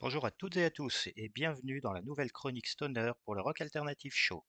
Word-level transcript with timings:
Bonjour 0.00 0.24
à 0.24 0.30
toutes 0.30 0.56
et 0.56 0.64
à 0.64 0.70
tous 0.70 1.08
et 1.16 1.28
bienvenue 1.28 1.80
dans 1.80 1.92
la 1.92 2.02
nouvelle 2.02 2.30
chronique 2.30 2.68
Stoner 2.68 3.10
pour 3.24 3.34
le 3.34 3.40
Rock 3.40 3.60
Alternative 3.60 4.12
Show. 4.14 4.46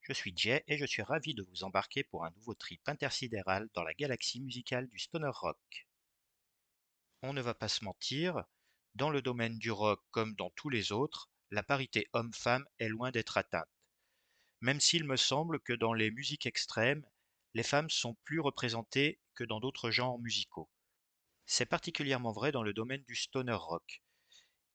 Je 0.00 0.14
suis 0.14 0.32
Jay 0.34 0.64
et 0.68 0.78
je 0.78 0.86
suis 0.86 1.02
ravi 1.02 1.34
de 1.34 1.42
vous 1.42 1.64
embarquer 1.64 2.02
pour 2.02 2.24
un 2.24 2.30
nouveau 2.30 2.54
trip 2.54 2.80
intersidéral 2.88 3.68
dans 3.74 3.82
la 3.82 3.92
galaxie 3.92 4.40
musicale 4.40 4.88
du 4.88 4.98
Stoner 4.98 5.30
Rock. 5.34 5.86
On 7.20 7.34
ne 7.34 7.42
va 7.42 7.52
pas 7.52 7.68
se 7.68 7.84
mentir, 7.84 8.42
dans 8.94 9.10
le 9.10 9.20
domaine 9.20 9.58
du 9.58 9.70
rock 9.70 10.02
comme 10.12 10.34
dans 10.34 10.48
tous 10.56 10.70
les 10.70 10.92
autres, 10.92 11.28
la 11.50 11.62
parité 11.62 12.08
homme-femme 12.14 12.64
est 12.78 12.88
loin 12.88 13.10
d'être 13.10 13.36
atteinte. 13.36 13.68
Même 14.62 14.80
s'il 14.80 15.04
me 15.04 15.16
semble 15.16 15.60
que 15.60 15.74
dans 15.74 15.92
les 15.92 16.10
musiques 16.10 16.46
extrêmes, 16.46 17.04
les 17.52 17.62
femmes 17.62 17.90
sont 17.90 18.14
plus 18.24 18.40
représentées 18.40 19.20
que 19.34 19.44
dans 19.44 19.60
d'autres 19.60 19.90
genres 19.90 20.18
musicaux. 20.20 20.70
C'est 21.44 21.66
particulièrement 21.66 22.32
vrai 22.32 22.50
dans 22.50 22.62
le 22.62 22.72
domaine 22.72 23.04
du 23.06 23.14
stoner 23.14 23.52
rock. 23.52 24.02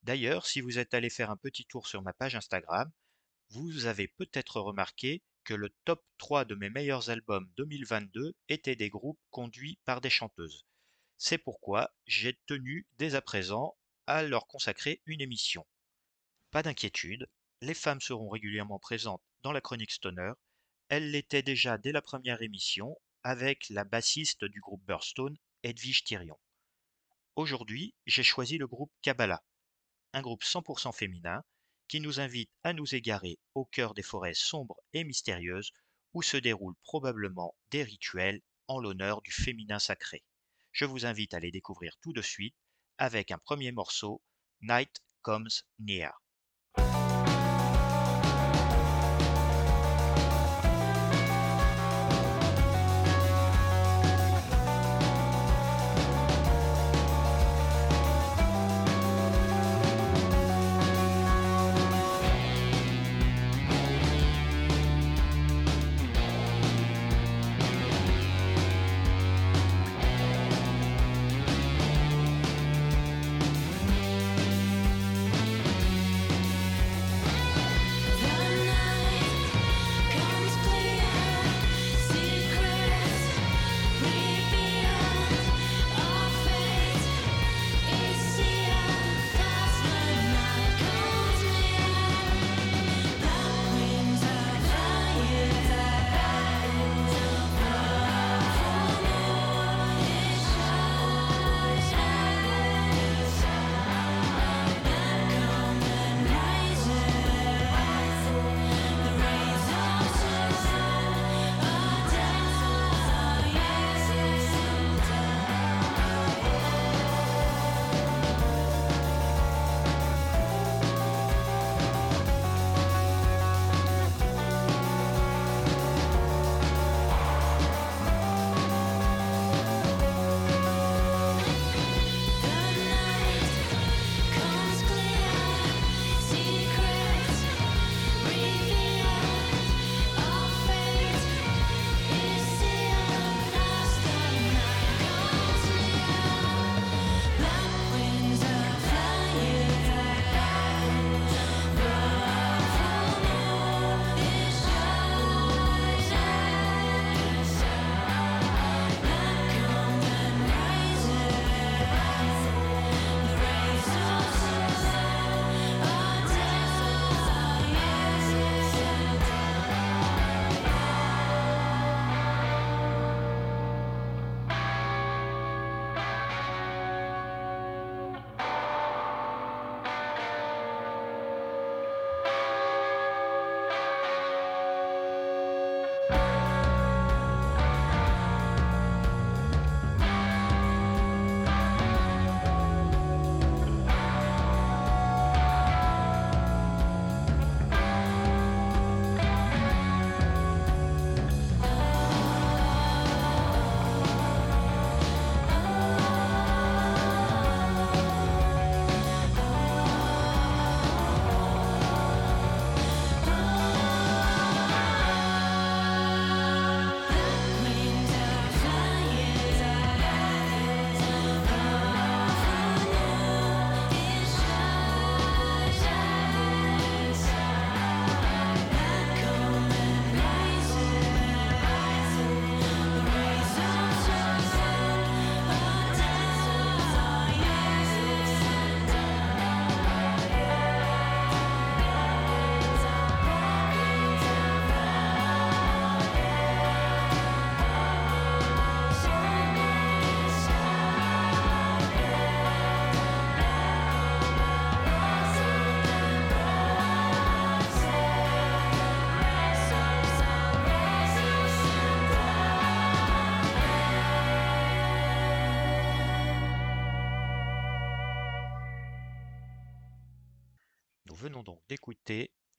D'ailleurs, 0.04 0.47
si 0.47 0.61
vous 0.61 0.79
êtes 0.79 0.93
allé 0.93 1.09
faire 1.09 1.29
un 1.29 1.38
petit 1.38 1.65
tour 1.65 1.88
sur 1.88 2.02
ma 2.02 2.13
page 2.13 2.35
Instagram, 2.35 2.91
vous 3.49 3.85
avez 3.85 4.08
peut-être 4.08 4.59
remarqué 4.59 5.21
que 5.44 5.53
le 5.53 5.70
top 5.85 6.03
3 6.17 6.45
de 6.45 6.55
mes 6.55 6.70
meilleurs 6.70 7.09
albums 7.09 7.52
2022 7.58 8.34
étaient 8.49 8.75
des 8.75 8.89
groupes 8.89 9.20
conduits 9.30 9.80
par 9.85 10.02
des 10.02 10.09
chanteuses. 10.09 10.66
C'est 11.17 11.38
pourquoi 11.38 11.94
j'ai 12.08 12.39
tenu 12.48 12.88
dès 12.98 13.13
à 13.16 13.22
présent 13.22 13.77
à 14.08 14.23
leur 14.23 14.48
consacrer 14.48 15.02
une 15.05 15.22
émission. 15.22 15.67
Pas 16.49 16.63
d'inquiétude, 16.63 17.27
les 17.61 17.75
femmes 17.75 18.02
seront 18.02 18.30
régulièrement 18.30 18.80
présentes 18.80 19.22
dans 19.44 19.52
la 19.52 19.61
chronique 19.61 19.91
Stoner. 19.91 20.31
Elles 20.89 21.11
l'étaient 21.11 21.44
déjà 21.44 21.77
dès 21.77 21.91
la 21.91 22.02
première 22.02 22.41
émission 22.41 22.97
avec 23.23 23.70
la 23.70 23.83
bassiste 23.83 24.45
du 24.45 24.61
groupe 24.61 24.83
Burstone, 24.86 25.38
Edwige 25.61 26.03
Thirion. 26.03 26.39
Aujourd'hui, 27.36 27.94
j'ai 28.08 28.23
choisi 28.23 28.58
le 28.58 28.67
groupe 28.67 28.91
Kabbalah 29.03 29.44
un 30.13 30.21
groupe 30.21 30.43
100% 30.43 30.93
féminin 30.93 31.43
qui 31.88 31.99
nous 31.99 32.19
invite 32.19 32.52
à 32.63 32.73
nous 32.73 32.95
égarer 32.95 33.39
au 33.53 33.65
cœur 33.65 33.94
des 33.94 34.03
forêts 34.03 34.33
sombres 34.33 34.80
et 34.94 35.03
mystérieuses 35.03 35.72
où 36.13 36.22
se 36.22 36.38
déroulent 36.38 36.77
probablement 36.83 37.55
des 37.69 37.83
rituels 37.83 38.41
en 38.67 38.80
l'honneur 38.80 39.21
du 39.21 39.31
féminin 39.31 39.80
sacré. 39.80 40.23
Je 40.71 40.86
vous 40.86 41.05
invite 41.05 41.33
à 41.33 41.39
les 41.39 41.52
découvrir 41.52 41.95
tout 42.02 42.13
de 42.13 42.21
suite 42.21 42.55
avec 42.97 43.31
un 43.31 43.38
premier 43.38 43.71
morceau, 43.71 44.21
Night 44.61 45.02
Comes 45.21 45.49
Near. 45.80 46.20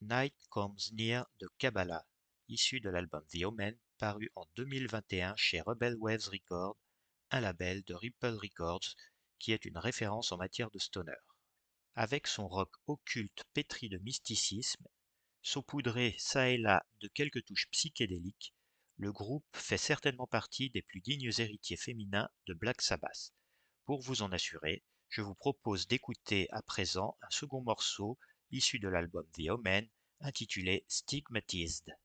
Night 0.03 0.35
Comes 0.51 0.93
Near 0.93 1.25
de 1.41 1.49
Kabbalah, 1.57 2.05
issu 2.49 2.81
de 2.81 2.91
l'album 2.91 3.25
The 3.33 3.45
Omen, 3.45 3.79
paru 3.97 4.31
en 4.35 4.47
2021 4.57 5.35
chez 5.37 5.63
Rebel 5.63 5.97
Waves 5.97 6.29
Records, 6.29 6.77
un 7.31 7.41
label 7.41 7.83
de 7.85 7.95
Ripple 7.95 8.37
Records 8.43 8.95
qui 9.39 9.53
est 9.53 9.65
une 9.65 9.79
référence 9.79 10.33
en 10.33 10.37
matière 10.37 10.71
de 10.71 10.79
stoner. 10.79 11.17
Avec 11.95 12.27
son 12.27 12.47
rock 12.47 12.75
occulte 12.87 13.45
pétri 13.55 13.89
de 13.89 13.97
mysticisme, 13.99 14.87
saupoudré 15.41 16.15
çà 16.19 16.51
et 16.51 16.59
là 16.59 16.85
de 17.01 17.09
quelques 17.09 17.45
touches 17.47 17.71
psychédéliques, 17.71 18.53
le 18.97 19.13
groupe 19.13 19.47
fait 19.55 19.79
certainement 19.79 20.27
partie 20.27 20.69
des 20.69 20.83
plus 20.83 21.01
dignes 21.01 21.33
héritiers 21.39 21.79
féminins 21.79 22.29
de 22.49 22.53
Black 22.53 22.83
Sabbath. 22.83 23.33
Pour 23.87 24.03
vous 24.03 24.21
en 24.21 24.31
assurer, 24.31 24.85
je 25.09 25.23
vous 25.23 25.35
propose 25.35 25.87
d'écouter 25.87 26.49
à 26.51 26.61
présent 26.61 27.17
un 27.23 27.31
second 27.31 27.63
morceau 27.63 28.19
issu 28.53 28.79
de 28.79 28.89
l'album 28.89 29.27
The 29.33 29.51
Omen 29.51 29.89
intitulé 30.21 30.85
Stigmatized. 30.89 31.97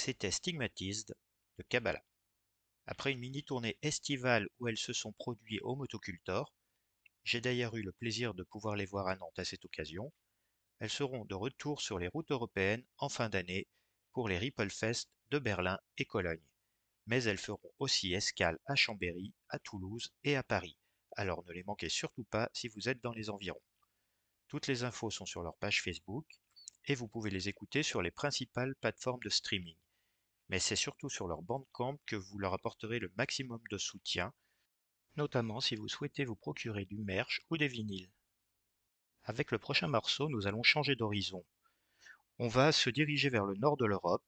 C'était 0.00 0.30
Stigmatized 0.30 1.14
de 1.58 1.62
Kabbalah. 1.64 2.02
Après 2.86 3.12
une 3.12 3.18
mini-tournée 3.18 3.76
estivale 3.82 4.48
où 4.58 4.66
elles 4.66 4.78
se 4.78 4.94
sont 4.94 5.12
produites 5.12 5.60
au 5.60 5.76
Motocultor, 5.76 6.54
j'ai 7.22 7.42
d'ailleurs 7.42 7.76
eu 7.76 7.82
le 7.82 7.92
plaisir 7.92 8.32
de 8.32 8.42
pouvoir 8.42 8.76
les 8.76 8.86
voir 8.86 9.08
à 9.08 9.16
Nantes 9.16 9.38
à 9.38 9.44
cette 9.44 9.66
occasion, 9.66 10.10
elles 10.78 10.88
seront 10.88 11.26
de 11.26 11.34
retour 11.34 11.82
sur 11.82 11.98
les 11.98 12.08
routes 12.08 12.30
européennes 12.30 12.82
en 12.96 13.10
fin 13.10 13.28
d'année 13.28 13.68
pour 14.12 14.26
les 14.26 14.38
Ripple 14.38 14.70
Fest 14.70 15.10
de 15.32 15.38
Berlin 15.38 15.78
et 15.98 16.06
Cologne. 16.06 16.48
Mais 17.04 17.22
elles 17.24 17.36
feront 17.36 17.70
aussi 17.78 18.14
escale 18.14 18.58
à 18.64 18.76
Chambéry, 18.76 19.34
à 19.50 19.58
Toulouse 19.58 20.14
et 20.24 20.34
à 20.34 20.42
Paris, 20.42 20.78
alors 21.14 21.44
ne 21.44 21.52
les 21.52 21.64
manquez 21.64 21.90
surtout 21.90 22.24
pas 22.24 22.48
si 22.54 22.68
vous 22.68 22.88
êtes 22.88 23.02
dans 23.02 23.12
les 23.12 23.28
environs. 23.28 23.62
Toutes 24.48 24.66
les 24.66 24.82
infos 24.82 25.10
sont 25.10 25.26
sur 25.26 25.42
leur 25.42 25.58
page 25.58 25.82
Facebook 25.82 26.26
et 26.86 26.94
vous 26.94 27.06
pouvez 27.06 27.28
les 27.28 27.50
écouter 27.50 27.82
sur 27.82 28.00
les 28.00 28.10
principales 28.10 28.74
plateformes 28.76 29.22
de 29.22 29.28
streaming 29.28 29.76
mais 30.50 30.58
c'est 30.58 30.74
surtout 30.74 31.08
sur 31.08 31.28
leur 31.28 31.42
Bandcamp 31.42 31.96
que 32.06 32.16
vous 32.16 32.38
leur 32.40 32.52
apporterez 32.54 32.98
le 32.98 33.12
maximum 33.16 33.60
de 33.70 33.78
soutien, 33.78 34.34
notamment 35.16 35.60
si 35.60 35.76
vous 35.76 35.86
souhaitez 35.86 36.24
vous 36.24 36.34
procurer 36.34 36.86
du 36.86 36.98
merch 36.98 37.40
ou 37.50 37.56
des 37.56 37.68
vinyles. 37.68 38.10
Avec 39.22 39.52
le 39.52 39.58
prochain 39.58 39.86
morceau, 39.86 40.28
nous 40.28 40.48
allons 40.48 40.64
changer 40.64 40.96
d'horizon. 40.96 41.44
On 42.40 42.48
va 42.48 42.72
se 42.72 42.90
diriger 42.90 43.28
vers 43.30 43.46
le 43.46 43.54
nord 43.58 43.76
de 43.76 43.84
l'Europe 43.84 44.24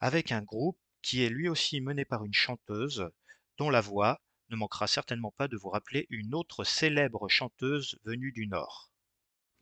avec 0.00 0.32
un 0.32 0.40
groupe 0.40 0.78
qui 1.02 1.22
est 1.22 1.28
lui 1.28 1.50
aussi 1.50 1.82
mené 1.82 2.06
par 2.06 2.24
une 2.24 2.32
chanteuse 2.32 3.10
dont 3.58 3.68
la 3.68 3.82
voix 3.82 4.22
ne 4.48 4.56
manquera 4.56 4.86
certainement 4.86 5.32
pas 5.32 5.48
de 5.48 5.58
vous 5.58 5.68
rappeler 5.68 6.06
une 6.08 6.34
autre 6.34 6.64
célèbre 6.64 7.28
chanteuse 7.28 7.98
venue 8.04 8.32
du 8.32 8.46
Nord. 8.46 8.90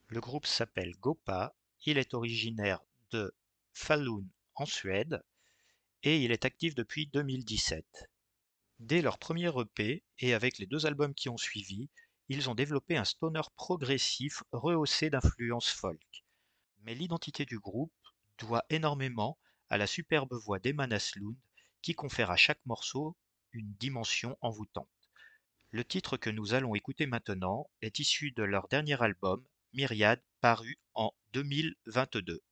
Le 0.07 0.21
groupe 0.21 0.47
s'appelle 0.47 0.95
Gopa, 1.01 1.53
il 1.85 1.99
est 1.99 2.15
originaire 2.15 2.81
de 3.11 3.35
Falun 3.73 4.25
en 4.55 4.67
Suède 4.67 5.21
et 6.05 6.23
il 6.23 6.33
est 6.33 6.45
actif 6.45 6.75
depuis 6.75 7.07
2017. 7.07 8.11
Dès 8.79 9.01
leur 9.01 9.19
premier 9.19 9.51
EP 9.59 10.05
et 10.19 10.35
avec 10.35 10.59
les 10.59 10.67
deux 10.67 10.85
albums 10.85 11.15
qui 11.15 11.31
ont 11.31 11.39
suivi, 11.39 11.89
ils 12.29 12.51
ont 12.51 12.55
développé 12.55 12.99
un 12.99 13.07
stoner 13.07 13.41
progressif 13.57 14.43
rehaussé 14.53 15.09
d'influences 15.09 15.71
folk. 15.71 16.25
Mais 16.83 16.95
l'identité 16.95 17.47
du 17.47 17.59
groupe 17.59 17.93
doit 18.39 18.65
énormément 18.69 19.39
à 19.71 19.79
la 19.79 19.87
superbe 19.87 20.35
voix 20.35 20.59
d'Emma 20.59 20.87
Naslund 20.87 21.37
qui 21.81 21.95
confère 21.95 22.31
à 22.31 22.37
chaque 22.37 22.65
morceau 22.67 23.17
une 23.53 23.73
dimension 23.75 24.37
envoûtante. 24.43 24.89
Le 25.71 25.85
titre 25.85 26.19
que 26.19 26.31
nous 26.31 26.53
allons 26.53 26.75
écouter 26.75 27.07
maintenant 27.07 27.71
est 27.81 27.99
issu 27.99 28.31
de 28.33 28.43
leur 28.43 28.69
dernier 28.69 29.03
album, 29.03 29.43
Myriade, 29.73 30.23
paru 30.41 30.79
en 30.93 31.13
2022. 31.33 32.43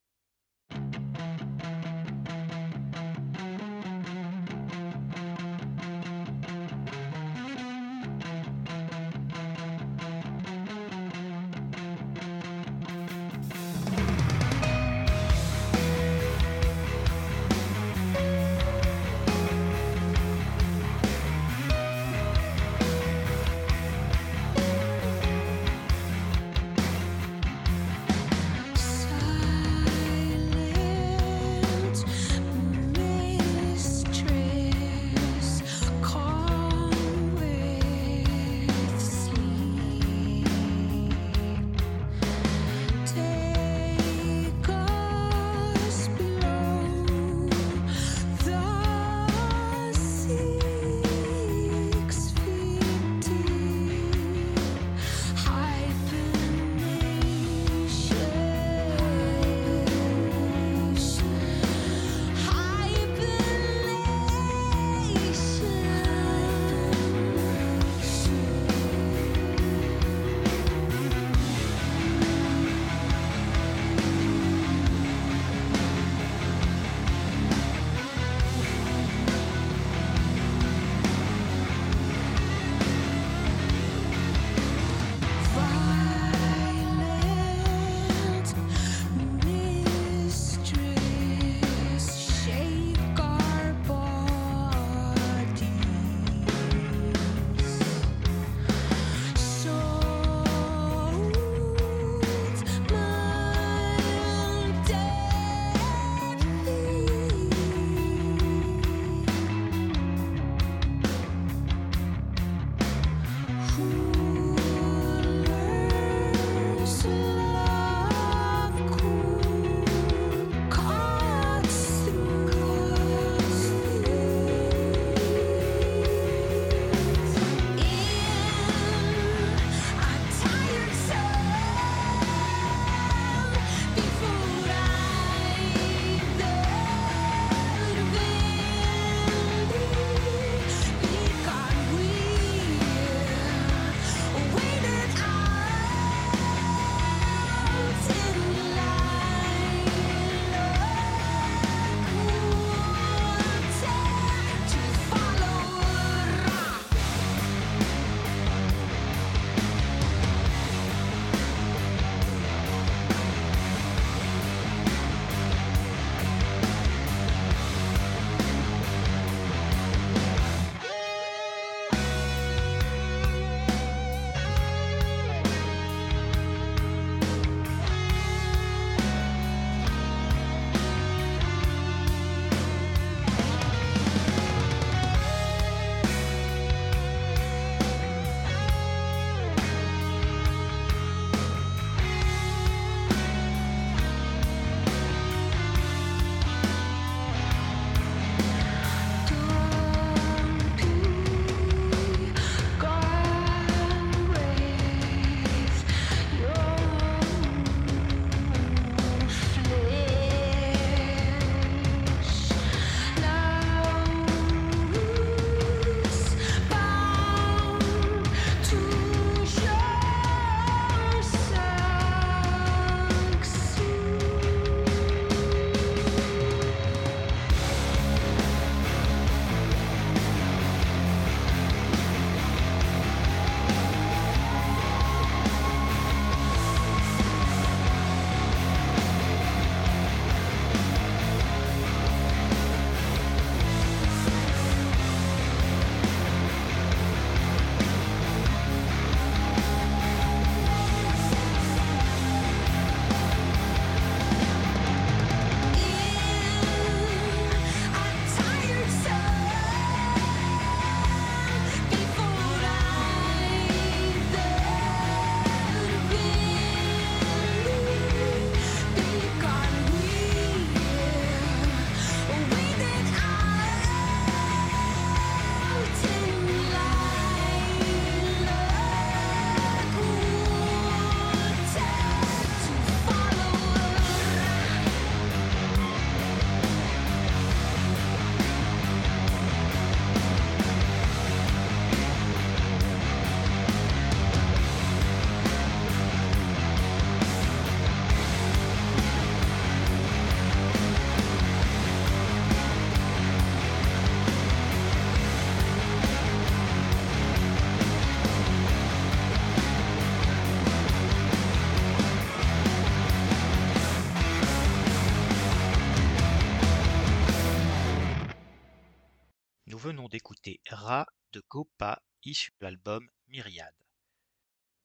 De 321.33 321.43
Gopa 321.49 322.01
issu 322.23 322.51
de 322.51 322.65
l'album 322.65 323.09
Myriade. 323.27 323.73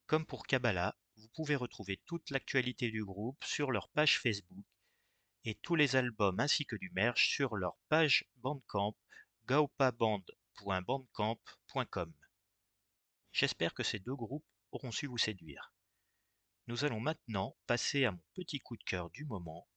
Comme 0.06 0.24
pour 0.24 0.46
Kabbalah, 0.46 0.96
vous 1.16 1.28
pouvez 1.34 1.56
retrouver 1.56 2.00
toute 2.06 2.30
l'actualité 2.30 2.90
du 2.90 3.04
groupe 3.04 3.44
sur 3.44 3.70
leur 3.70 3.90
page 3.90 4.18
Facebook 4.18 4.64
et 5.44 5.56
tous 5.56 5.74
les 5.74 5.96
albums 5.96 6.40
ainsi 6.40 6.64
que 6.64 6.76
du 6.76 6.88
merch 6.90 7.28
sur 7.28 7.54
leur 7.56 7.76
page 7.88 8.24
Bandcamp 8.36 8.96
gaopaband.bandcamp.com. 9.46 12.14
J'espère 13.32 13.74
que 13.74 13.82
ces 13.82 13.98
deux 13.98 14.16
groupes 14.16 14.46
auront 14.72 14.90
su 14.90 15.06
vous 15.06 15.18
séduire. 15.18 15.74
Nous 16.66 16.84
allons 16.84 17.00
maintenant 17.00 17.54
passer 17.66 18.06
à 18.06 18.12
mon 18.12 18.22
petit 18.34 18.60
coup 18.60 18.78
de 18.78 18.84
cœur 18.84 19.10
du 19.10 19.26
moment, 19.26 19.68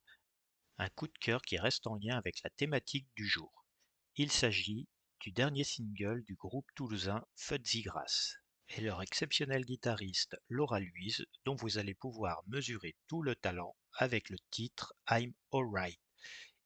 un 0.78 0.88
coup 0.90 1.08
de 1.08 1.18
cœur 1.20 1.42
qui 1.42 1.58
reste 1.58 1.88
en 1.88 1.96
lien 1.96 2.18
avec 2.18 2.42
la 2.44 2.50
thématique 2.50 3.10
du 3.16 3.28
jour. 3.28 3.66
Il 4.16 4.32
s'agit 4.32 4.88
du 5.22 5.32
dernier 5.32 5.64
single 5.64 6.24
du 6.24 6.34
groupe 6.34 6.66
toulousain 6.74 7.24
Fuzzy 7.36 7.84
Grass 7.84 8.38
et 8.70 8.82
leur 8.82 9.04
exceptionnel 9.04 9.66
guitariste 9.66 10.36
Laura 10.50 10.80
Louise 10.80 11.28
dont 11.46 11.54
vous 11.54 11.78
allez 11.78 11.94
pouvoir 11.94 12.42
mesurer 12.48 12.96
tout 13.08 13.22
le 13.22 13.36
talent 13.36 13.76
avec 13.94 14.32
le 14.32 14.38
titre 14.50 14.96
I'm 15.08 15.32
Alright. 15.54 16.00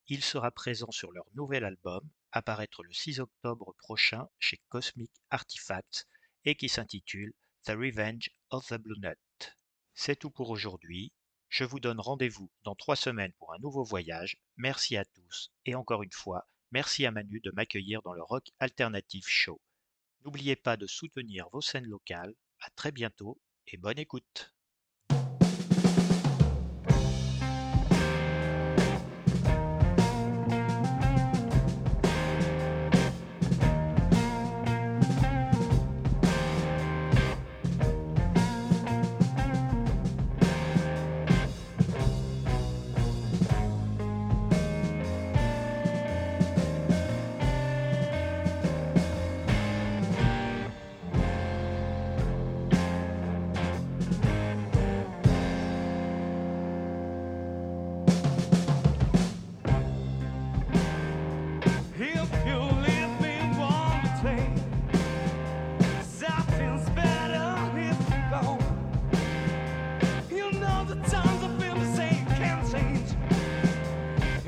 Il 0.07 0.23
sera 0.23 0.51
présent 0.51 0.89
sur 0.91 1.11
leur 1.11 1.25
nouvel 1.33 1.65
album, 1.65 2.09
apparaître 2.31 2.81
le 2.81 2.93
6 2.93 3.19
octobre 3.19 3.75
prochain 3.77 4.29
chez 4.39 4.61
Cosmic 4.69 5.11
Artifacts 5.31 6.07
et 6.45 6.55
qui 6.55 6.69
s'intitule 6.69 7.33
The 7.65 7.71
Revenge 7.71 8.29
of 8.51 8.65
the 8.67 8.75
Blue 8.75 8.99
Nut. 9.01 9.57
C'est 9.93 10.15
tout 10.15 10.31
pour 10.31 10.49
aujourd'hui. 10.49 11.11
Je 11.49 11.65
vous 11.65 11.81
donne 11.81 11.99
rendez-vous 11.99 12.49
dans 12.63 12.75
trois 12.75 12.95
semaines 12.95 13.33
pour 13.33 13.53
un 13.53 13.59
nouveau 13.59 13.83
voyage. 13.83 14.37
Merci 14.55 14.95
à 14.95 15.03
tous 15.03 15.51
et 15.65 15.75
encore 15.75 16.03
une 16.03 16.11
fois, 16.13 16.47
merci 16.75 17.05
à 17.05 17.11
Manu 17.11 17.39
de 17.39 17.51
m'accueillir 17.51 18.01
dans 18.01 18.11
le 18.11 18.21
Rock 18.21 18.51
Alternative 18.59 19.23
Show. 19.25 19.61
N'oubliez 20.25 20.57
pas 20.57 20.75
de 20.75 20.87
soutenir 20.87 21.47
vos 21.53 21.61
scènes 21.61 21.87
locales. 21.87 22.35
À 22.59 22.69
très 22.71 22.91
bientôt 22.91 23.39
et 23.67 23.77
bonne 23.77 23.97
écoute. 23.97 24.53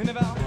about? 0.07 0.46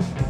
down. 0.00 0.23